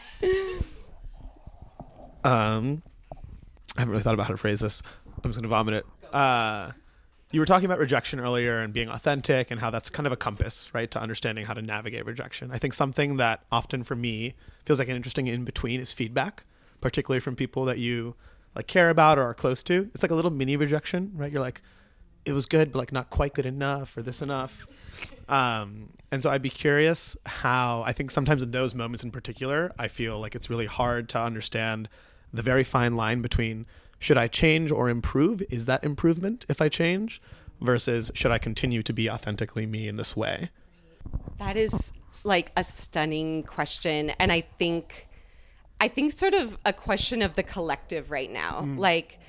[2.25, 2.83] Um,
[3.77, 4.83] I haven't really thought about how to phrase this.
[5.07, 5.87] I'm just going to vomit it.
[6.15, 6.73] Uh,
[7.31, 10.17] you were talking about rejection earlier and being authentic and how that's kind of a
[10.17, 12.51] compass, right, to understanding how to navigate rejection.
[12.53, 14.35] I think something that often for me
[14.67, 16.45] feels like an interesting in between is feedback,
[16.83, 18.15] particularly from people that you
[18.55, 19.91] like care about or are close to.
[19.95, 21.33] It's like a little mini rejection, right?
[21.33, 21.63] You're like,
[22.27, 24.67] it was good, but like not quite good enough or this enough.
[25.29, 29.73] Um, and so I'd be curious how I think sometimes in those moments in particular,
[29.79, 31.89] I feel like it's really hard to understand
[32.33, 33.66] the very fine line between
[33.99, 35.42] should I change or improve?
[35.51, 37.23] Is that improvement if I change?
[37.61, 40.51] Versus should I continue to be authentically me in this way?
[41.38, 41.92] That is
[42.25, 45.09] like a stunning question, and I think,
[45.81, 48.66] I think sort of a question of the collective right now.
[48.77, 49.21] Like,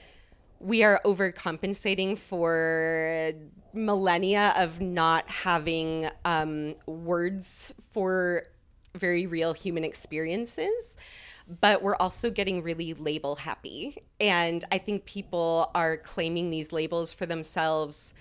[0.59, 3.33] we are overcompensating for
[3.73, 8.43] millennia of not having um, words for
[8.95, 10.97] very real human experiences
[11.61, 17.11] but we're also getting really label happy and i think people are claiming these labels
[17.11, 18.13] for themselves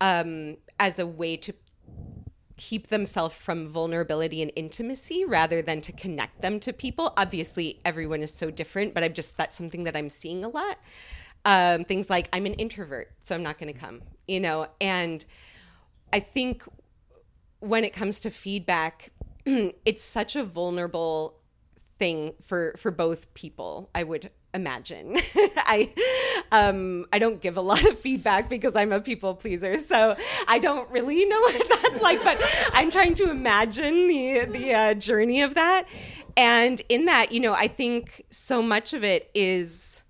[0.00, 1.54] um, as a way to
[2.56, 7.12] keep themselves from vulnerability and intimacy rather than to connect them to people.
[7.16, 10.78] Obviously, everyone is so different, but I'm just that's something that I'm seeing a lot.
[11.44, 14.68] Um, things like I'm an introvert, so I'm not going to come, you know.
[14.80, 15.24] And
[16.12, 16.64] I think
[17.60, 19.12] when it comes to feedback,
[19.46, 21.38] it's such a vulnerable
[21.98, 23.90] thing for for both people.
[23.94, 25.16] I would imagine.
[25.34, 25.92] I
[26.52, 29.78] um I don't give a lot of feedback because I'm a people pleaser.
[29.78, 30.16] So
[30.48, 32.40] I don't really know what that's like, but
[32.72, 35.86] I'm trying to imagine the the uh, journey of that.
[36.36, 40.02] And in that, you know, I think so much of it is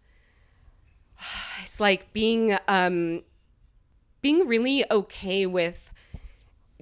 [1.62, 3.22] it's like being um
[4.22, 5.92] being really okay with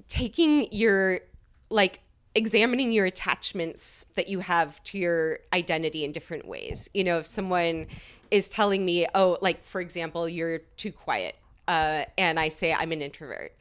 [0.09, 1.21] taking your
[1.69, 2.01] like
[2.35, 6.90] examining your attachments that you have to your identity in different ways.
[6.92, 7.87] You know, if someone
[8.31, 11.37] is telling me, oh, like for example, you're too quiet,
[11.68, 13.55] uh, and I say I'm an introvert.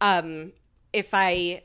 [0.00, 0.52] Um,
[0.92, 1.62] if I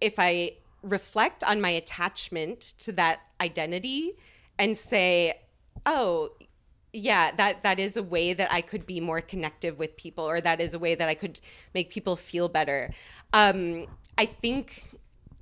[0.00, 4.12] if I reflect on my attachment to that identity
[4.58, 5.40] and say,
[5.86, 6.30] oh,
[6.92, 10.40] yeah, that that is a way that I could be more connective with people, or
[10.40, 11.40] that is a way that I could
[11.74, 12.92] make people feel better.
[13.32, 14.93] Um, I think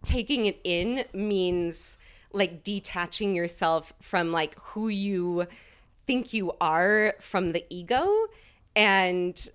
[0.02, 1.98] taking it in means
[2.32, 5.46] like detaching yourself from like who you
[6.06, 8.26] think you are from the ego
[8.74, 9.50] and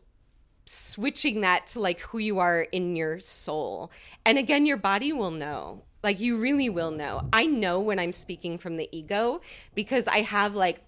[0.65, 3.91] switching that to like who you are in your soul.
[4.25, 5.83] And again, your body will know.
[6.03, 7.27] Like you really will know.
[7.33, 9.41] I know when I'm speaking from the ego
[9.75, 10.81] because I have like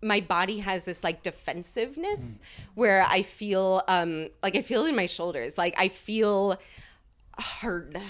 [0.00, 2.40] my body has this like defensiveness
[2.74, 5.58] where I feel um like I feel in my shoulders.
[5.58, 6.56] Like I feel
[7.38, 8.00] hard.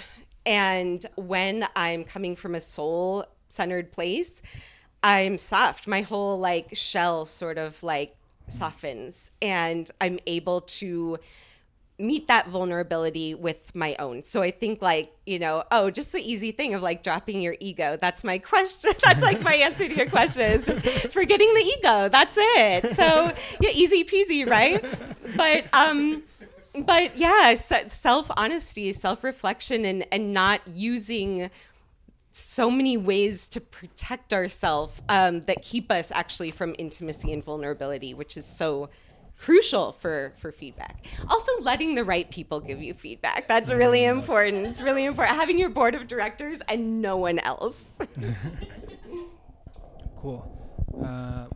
[0.44, 4.42] And when I'm coming from a soul centered place,
[5.02, 5.86] I'm soft.
[5.86, 8.16] My whole like shell sort of like
[8.48, 11.18] softens and I'm able to
[11.98, 14.24] meet that vulnerability with my own.
[14.24, 17.54] So I think like, you know, oh, just the easy thing of like dropping your
[17.60, 17.96] ego.
[18.00, 18.92] That's my question.
[19.04, 22.08] That's like my answer to your question is just forgetting the ego.
[22.08, 22.96] That's it.
[22.96, 24.84] So yeah, easy peasy, right?
[25.36, 26.22] But um
[26.74, 31.50] but yeah, self honesty, self reflection, and and not using
[32.32, 38.14] so many ways to protect ourselves um, that keep us actually from intimacy and vulnerability,
[38.14, 38.88] which is so
[39.38, 41.06] crucial for for feedback.
[41.28, 43.48] Also, letting the right people give you feedback.
[43.48, 44.66] That's really important.
[44.66, 45.36] It's really important.
[45.36, 47.98] Having your board of directors and no one else.
[50.22, 50.48] Cool.
[51.04, 51.46] Uh?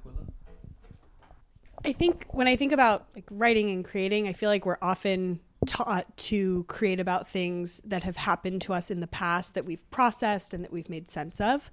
[1.86, 5.38] I think when I think about like writing and creating, I feel like we're often
[5.66, 9.88] taught to create about things that have happened to us in the past that we've
[9.92, 11.70] processed and that we've made sense of.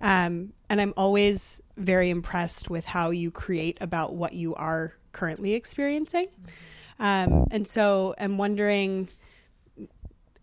[0.00, 5.54] Um, and I'm always very impressed with how you create about what you are currently
[5.54, 6.26] experiencing.
[6.98, 9.08] Um, and so I'm wondering,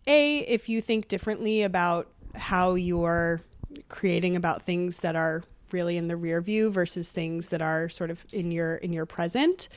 [0.06, 3.42] A, if you think differently about how you're
[3.88, 5.42] creating about things that are
[5.72, 9.06] really in the rear view versus things that are sort of in your in your
[9.06, 9.68] present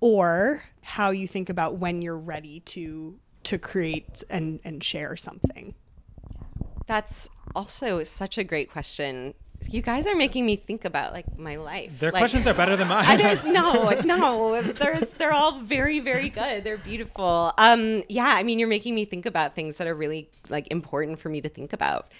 [0.00, 5.74] or how you think about when you're ready to to create and and share something
[6.86, 9.34] That's also such a great question.
[9.70, 11.96] You guys are making me think about like my life.
[12.00, 13.04] Their Like- questions are better than mine.
[13.06, 14.60] I don't no, no.
[14.62, 16.64] They're they're all very very good.
[16.64, 17.52] They're beautiful.
[17.58, 21.20] Um yeah, I mean you're making me think about things that are really like important
[21.20, 22.10] for me to think about.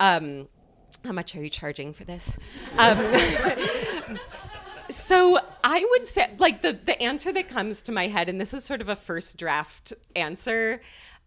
[0.00, 0.48] Um
[1.04, 2.32] how much are you charging for this?
[2.78, 4.18] Um
[4.88, 8.52] So I would say like the the answer that comes to my head and this
[8.52, 10.80] is sort of a first draft answer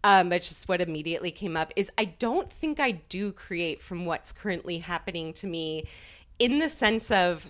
[0.04, 4.04] um, it's just what immediately came up is I don't think I do create from
[4.04, 5.86] what's currently happening to me
[6.38, 7.46] in the sense of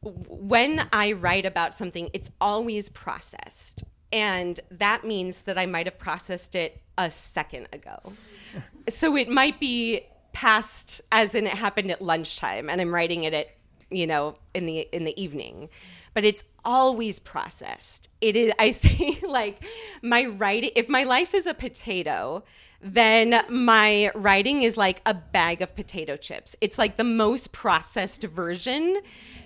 [0.00, 3.84] when I write about something, it's always processed.
[4.10, 7.98] And that means that I might have processed it a second ago.
[8.88, 13.34] so it might be past as in it happened at lunchtime and I'm writing it
[13.34, 13.48] at,
[13.90, 15.68] you know, in the in the evening.
[16.14, 18.08] But it's always processed.
[18.20, 19.62] It is I say like
[20.02, 22.44] my writing if my life is a potato,
[22.80, 26.56] then my writing is like a bag of potato chips.
[26.60, 29.00] It's like the most processed version.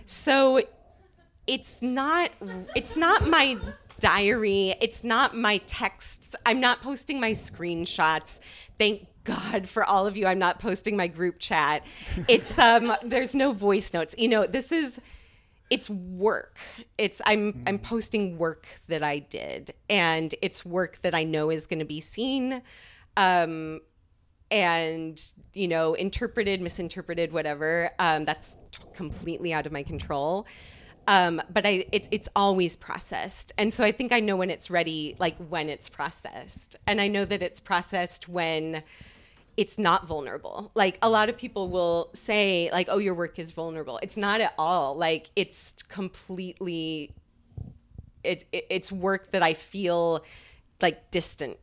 [0.07, 0.63] So
[1.47, 2.31] it's not
[2.75, 3.59] it's not my
[3.99, 6.35] diary, it's not my texts.
[6.45, 8.41] I'm not posting my screenshots.
[8.79, 10.27] Thank God for all of you.
[10.27, 11.85] I'm not posting my group chat.
[12.29, 14.15] It's um there's no voice notes.
[14.17, 15.01] You know, this is
[15.69, 16.59] it's work.
[16.97, 21.67] It's I'm I'm posting work that I did and it's work that I know is
[21.67, 22.63] going to be seen
[23.17, 23.81] um
[24.51, 30.47] and you know interpreted misinterpreted whatever um that's t- completely out of my control
[31.09, 34.71] um but i it's it's always processed and so i think i know when it's
[34.71, 38.83] ready like when it's processed and i know that it's processed when
[39.57, 40.71] it's not vulnerable.
[40.75, 43.99] Like a lot of people will say like oh your work is vulnerable.
[44.03, 44.95] It's not at all.
[44.95, 47.13] Like it's completely
[48.23, 50.25] it, it it's work that I feel
[50.81, 51.59] like distant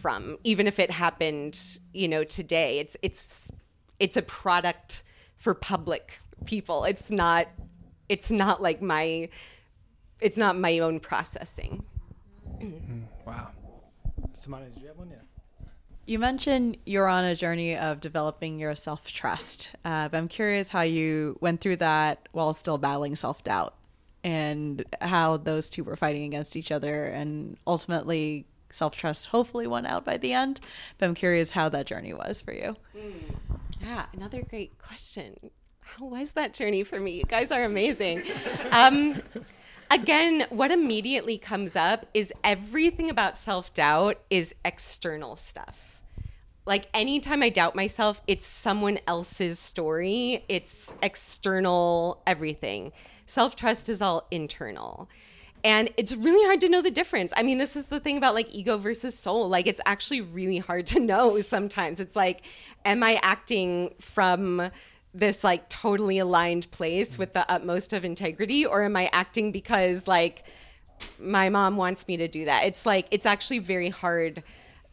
[0.00, 2.78] from even if it happened, you know, today.
[2.78, 3.50] It's it's
[3.98, 5.02] it's a product
[5.36, 6.84] for public people.
[6.84, 7.48] It's not
[8.08, 9.28] it's not like my
[10.20, 11.84] it's not my own processing.
[12.60, 13.50] Mm, wow.
[14.34, 15.10] Samana, did you have one?
[15.10, 15.16] Yeah.
[16.04, 19.70] You mentioned you're on a journey of developing your self trust.
[19.84, 23.74] Uh, but I'm curious how you went through that while still battling self doubt
[24.24, 29.86] and how those two were fighting against each other and ultimately self trust hopefully won
[29.86, 30.60] out by the end.
[30.98, 32.76] But I'm curious how that journey was for you.
[33.80, 35.50] Yeah, another great question.
[35.80, 37.12] How was that journey for me?
[37.12, 38.22] You guys are amazing.
[38.70, 39.22] Um,
[39.90, 45.91] again, what immediately comes up is everything about self doubt is external stuff.
[46.64, 52.92] Like anytime I doubt myself, it's someone else's story, it's external everything.
[53.26, 55.08] Self trust is all internal.
[55.64, 57.32] And it's really hard to know the difference.
[57.36, 59.48] I mean, this is the thing about like ego versus soul.
[59.48, 62.00] Like, it's actually really hard to know sometimes.
[62.00, 62.42] It's like,
[62.84, 64.70] am I acting from
[65.14, 70.08] this like totally aligned place with the utmost of integrity, or am I acting because
[70.08, 70.44] like
[71.18, 72.64] my mom wants me to do that?
[72.64, 74.42] It's like, it's actually very hard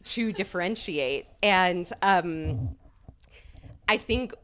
[0.04, 1.26] to differentiate.
[1.42, 2.76] And um,
[3.88, 4.34] I think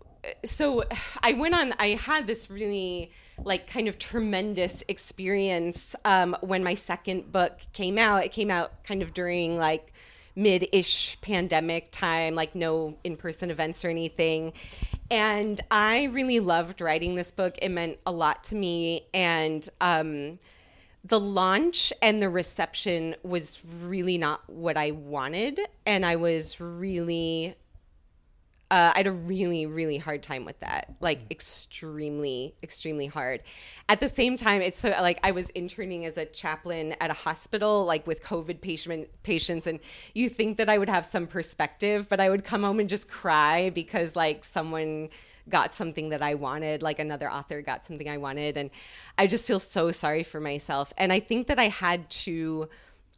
[0.45, 0.83] so
[1.23, 6.75] I went on I had this really like kind of tremendous experience um, when my
[6.75, 8.25] second book came out.
[8.25, 9.93] It came out kind of during like
[10.35, 14.53] mid-ish pandemic time, like no in-person events or anything.
[15.11, 17.57] And I really loved writing this book.
[17.63, 20.39] It meant a lot to me and um,
[21.07, 27.55] the launch and the reception was really not what I wanted and I was really
[28.69, 33.43] Uh, I had a really, really hard time with that, like extremely, extremely hard.
[33.89, 37.15] At the same time, it's so like I was interning as a chaplain at a
[37.15, 39.79] hospital, like with COVID patient patients, and
[40.15, 43.09] you think that I would have some perspective, but I would come home and just
[43.09, 45.11] cry because like someone
[45.49, 48.71] got something that I wanted, like another author got something I wanted, and
[49.17, 50.93] I just feel so sorry for myself.
[50.97, 52.69] And I think that I had to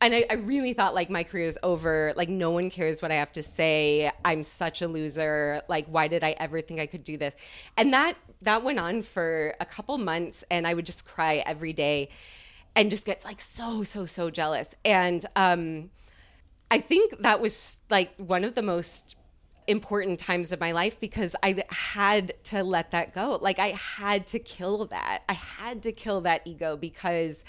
[0.00, 2.12] and I, I, really thought like my career is over.
[2.16, 4.10] Like no one cares what i have to say.
[4.24, 5.60] I'm such a loser.
[5.68, 7.34] Like why did i ever think i could do this?
[7.76, 11.72] And that that went on for a couple months and i would just cry every
[11.72, 12.10] day
[12.76, 14.74] and just get like so so so jealous.
[14.84, 15.90] And um
[16.70, 19.16] i think that was like one of the most
[19.68, 23.38] important times of my life because I had to let that go.
[23.40, 25.22] Like I had to kill that.
[25.28, 27.44] I had to kill that ego because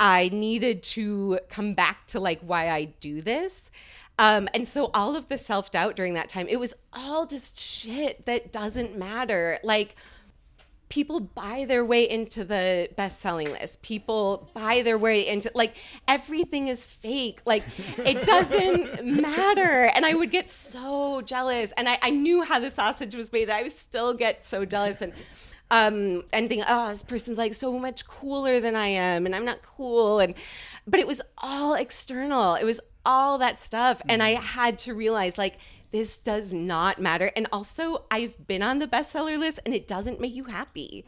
[0.00, 3.70] I needed to come back to like why I do this.
[4.18, 7.58] Um, and so all of the self doubt during that time, it was all just
[7.58, 9.58] shit that doesn't matter.
[9.64, 9.96] Like,
[10.94, 13.82] people buy their way into the best selling list.
[13.82, 15.74] People buy their way into like
[16.06, 17.40] everything is fake.
[17.44, 17.64] Like
[17.98, 19.86] it doesn't matter.
[19.86, 21.72] And I would get so jealous.
[21.76, 23.50] And I, I knew how the sausage was made.
[23.50, 25.02] I would still get so jealous.
[25.02, 25.12] And
[25.72, 29.44] um, and think, oh, this person's like so much cooler than I am, and I'm
[29.44, 30.20] not cool.
[30.20, 30.34] And
[30.86, 32.54] but it was all external.
[32.54, 35.58] It was all that stuff, and I had to realize like
[35.94, 37.30] this does not matter.
[37.36, 41.04] And also, I've been on the bestseller list, and it doesn't make you happy.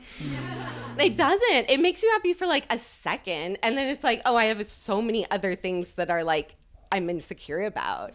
[0.97, 1.69] it doesn't.
[1.69, 4.71] It makes you happy for like a second, and then it's like, oh, I have
[4.71, 6.55] so many other things that are like
[6.93, 8.13] I'm insecure about.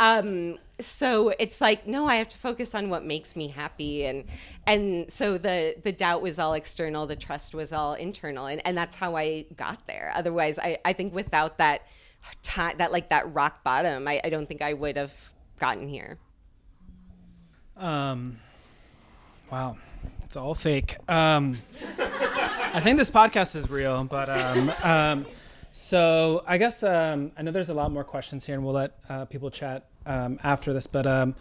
[0.00, 4.24] Um, so it's like no i have to focus on what makes me happy and
[4.66, 8.76] and so the the doubt was all external the trust was all internal and, and
[8.76, 11.82] that's how i got there otherwise i i think without that
[12.42, 15.12] time that like that rock bottom i, I don't think i would have
[15.58, 16.18] gotten here
[17.76, 18.38] um
[19.50, 19.76] wow
[20.24, 21.58] it's all fake um
[22.72, 25.26] i think this podcast is real but um um
[25.76, 28.96] so I guess um, I know there's a lot more questions here, and we'll let
[29.08, 30.86] uh, people chat um, after this.
[30.86, 31.34] But um,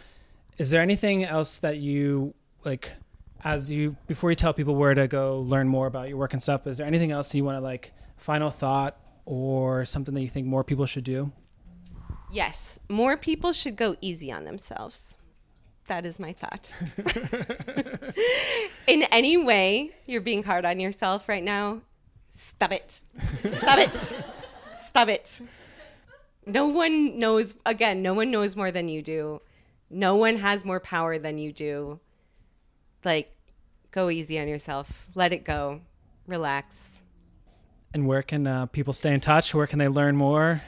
[0.58, 2.34] is there anything else that you
[2.66, 2.90] like
[3.44, 6.42] as you before you tell people where to go learn more about your work and
[6.42, 6.66] stuff?
[6.66, 10.48] Is there anything else you want to like final thought or something that you think
[10.48, 11.32] more people should do?
[12.34, 15.16] Yes, more people should go easy on themselves.
[15.88, 16.70] That is my thought.
[18.88, 21.82] In any way you're being hard on yourself right now,
[22.34, 23.00] Stop it.
[23.58, 24.16] Stop it.
[24.76, 25.42] Stop it.
[26.46, 29.42] No one knows, again, no one knows more than you do.
[29.90, 32.00] No one has more power than you do.
[33.06, 33.36] Like,
[33.92, 35.08] go easy on yourself.
[35.14, 35.82] Let it go.
[36.28, 37.00] Relax.
[37.94, 39.54] And where can uh, people stay in touch?
[39.54, 40.62] Where can they learn more?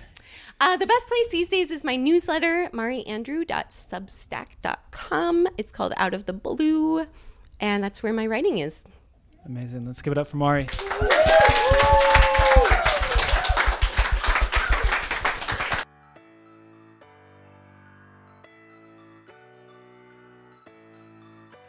[0.66, 5.47] Uh, the best place these days is my newsletter, mariandrew.substack.com.
[5.59, 7.05] It's called Out of the Blue,
[7.59, 8.84] and that's where my writing is.
[9.45, 9.86] Amazing.
[9.86, 10.66] Let's give it up for Mari.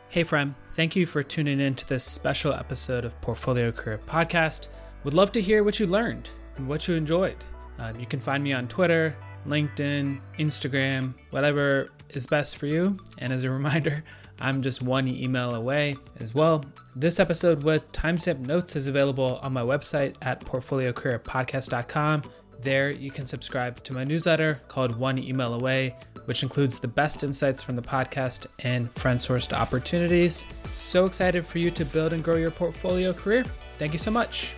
[0.09, 0.55] Hey, friend.
[0.73, 4.69] Thank you for tuning in to this special episode of Portfolio Career Podcast.
[5.05, 7.37] Would love to hear what you learned and what you enjoyed.
[7.79, 9.17] Uh, you can find me on Twitter,
[9.47, 12.99] LinkedIn, Instagram, whatever is best for you.
[13.19, 14.03] And as a reminder,
[14.41, 16.65] I'm just one email away as well.
[16.95, 22.23] This episode with timestamp notes is available on my website at portfoliocareerpodcast.com.
[22.61, 27.23] There, you can subscribe to my newsletter called One Email Away, which includes the best
[27.23, 30.45] insights from the podcast and friend sourced opportunities.
[30.75, 33.45] So excited for you to build and grow your portfolio career.
[33.79, 34.55] Thank you so much.